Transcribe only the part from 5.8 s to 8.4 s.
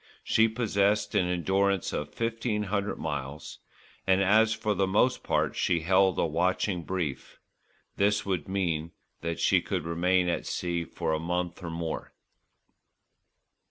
held a watching brief, this